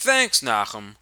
[0.00, 0.94] Thanks, Nachum.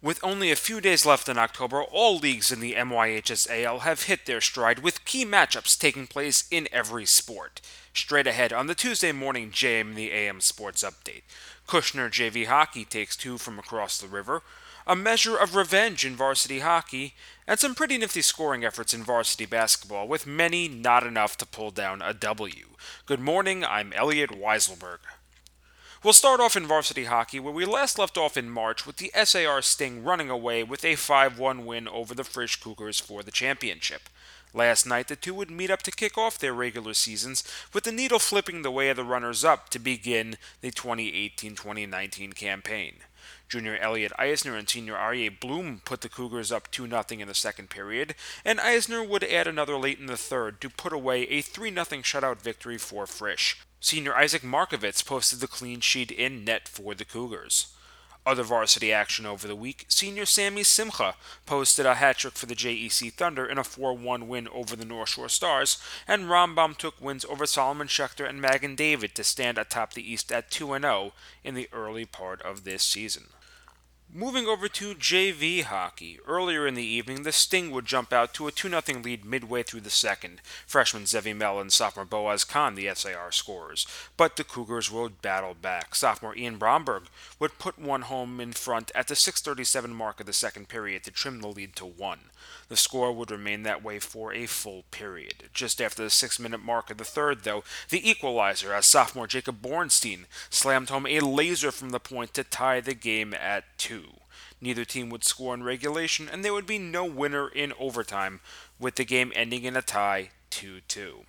[0.00, 4.24] With only a few days left in October, all leagues in the MYHSAL have hit
[4.24, 7.60] their stride with key matchups taking place in every sport.
[7.92, 11.24] Straight ahead on the Tuesday morning JM the AM Sports Update.
[11.68, 14.40] Kushner JV Hockey takes two from across the river,
[14.86, 17.14] a measure of revenge in varsity hockey,
[17.46, 21.70] and some pretty nifty scoring efforts in varsity basketball, with many not enough to pull
[21.70, 22.68] down a W.
[23.04, 25.00] Good morning, I'm Elliot Weiselberg.
[26.04, 29.12] We'll start off in varsity hockey, where we last left off in March with the
[29.22, 33.30] SAR Sting running away with a 5 1 win over the Frisch Cougars for the
[33.30, 34.08] championship.
[34.52, 37.92] Last night, the two would meet up to kick off their regular seasons, with the
[37.92, 42.94] needle flipping the way of the runners up to begin the 2018 2019 campaign.
[43.48, 47.32] Junior Elliot Eisner and senior Aryeh Bloom put the Cougars up 2 0 in the
[47.32, 51.42] second period, and Eisner would add another late in the third to put away a
[51.42, 53.56] 3 0 shutout victory for Frisch.
[53.84, 57.74] Senior Isaac Markovitz posted the clean sheet in net for the Cougars.
[58.24, 62.54] Other varsity action over the week, senior Sammy Simcha posted a hat trick for the
[62.54, 67.00] JEC Thunder in a 4 1 win over the North Shore Stars, and Rambam took
[67.00, 71.12] wins over Solomon Schechter and Magen David to stand atop the East at 2 0
[71.42, 73.30] in the early part of this season.
[74.14, 76.18] Moving over to JV hockey.
[76.26, 79.62] Earlier in the evening, the Sting would jump out to a 2 0 lead midway
[79.62, 80.42] through the second.
[80.66, 83.86] Freshman Zevi Mel and sophomore Boaz Khan, the SAR scorers.
[84.18, 85.94] But the Cougars would battle back.
[85.94, 87.04] Sophomore Ian Bromberg
[87.38, 91.10] would put one home in front at the 6.37 mark of the second period to
[91.10, 92.28] trim the lead to one.
[92.68, 95.44] The score would remain that way for a full period.
[95.54, 99.62] Just after the six minute mark of the third, though, the equalizer as sophomore Jacob
[99.62, 104.01] Bornstein slammed home a laser from the point to tie the game at two.
[104.62, 108.40] Neither team would score in regulation, and there would be no winner in overtime,
[108.78, 111.24] with the game ending in a tie 2 2.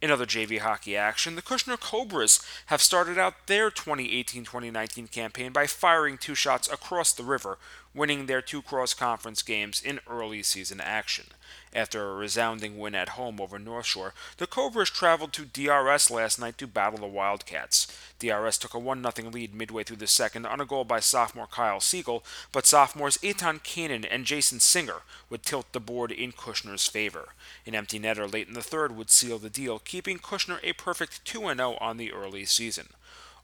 [0.00, 5.52] In other JV hockey action, the Kushner Cobras have started out their 2018 2019 campaign
[5.52, 7.58] by firing two shots across the river,
[7.94, 11.26] winning their two cross conference games in early season action.
[11.72, 16.40] After a resounding win at home over North Shore, the Cobras traveled to DRS last
[16.40, 17.86] night to battle the Wildcats.
[18.18, 21.46] DRS took a 1 0 lead midway through the second on a goal by sophomore
[21.46, 26.86] Kyle Siegel, but sophomores Eitan Kanan and Jason Singer would tilt the board in Kushner's
[26.86, 27.34] favor.
[27.66, 31.24] An empty netter late in the third would seal the deal, keeping Kushner a perfect
[31.24, 32.88] 2 0 on the early season.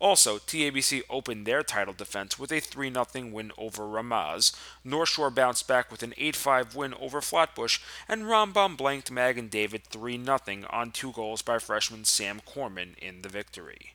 [0.00, 4.52] Also, TABC opened their title defense with a 3 0 win over Ramaz.
[4.82, 9.48] North Shore bounced back with an 8 5 win over Flatbush, and Rambam blanked Magen
[9.48, 10.38] David 3 0
[10.70, 13.94] on two goals by freshman Sam Corman in the victory.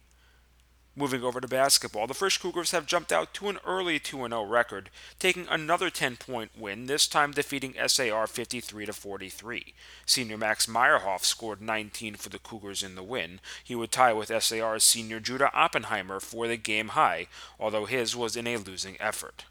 [1.00, 4.44] Moving over to basketball, the Frisch Cougars have jumped out to an early 2 0
[4.44, 9.74] record, taking another 10 point win, this time defeating SAR 53 43.
[10.06, 13.40] Senior Max Meyerhoff scored 19 for the Cougars in the win.
[13.64, 17.28] He would tie with SAR's senior Judah Oppenheimer for the game high,
[17.58, 19.46] although his was in a losing effort.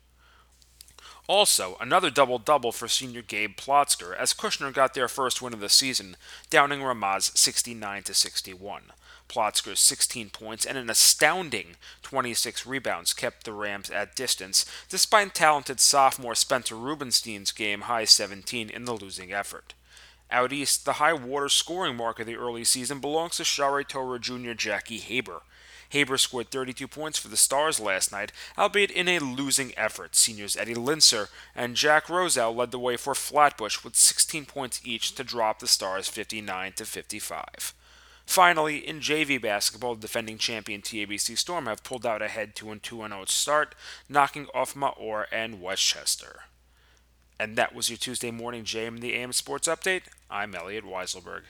[1.29, 5.61] Also, another double double for senior Gabe Plotzker as Kushner got their first win of
[5.61, 6.19] the season,
[6.51, 8.93] downing Ramaz 69 61.
[9.29, 15.81] Plotzker's 16 points and an astounding 26 rebounds kept the Rams at distance, despite talented
[15.81, 19.75] sophomore Spencer Rubenstein's game high 17 in the losing effort.
[20.31, 24.19] Out east, the high water scoring mark of the early season belongs to Shari Torah
[24.19, 25.43] junior Jackie Haber.
[25.91, 30.15] Haber scored 32 points for the Stars last night, albeit in a losing effort.
[30.15, 35.15] Seniors Eddie Linser and Jack Roselle led the way for Flatbush with 16 points each
[35.15, 37.75] to drop the Stars 59 to 55.
[38.29, 42.77] Finally, in JV basketball, the defending champion TABC Storm have pulled out ahead to a
[42.77, 43.75] 2 0 start,
[44.07, 46.41] knocking off Maor and Westchester.
[47.41, 50.03] And that was your Tuesday morning JM the AM Sports Update.
[50.31, 51.45] I'm Elliot Weiselberg.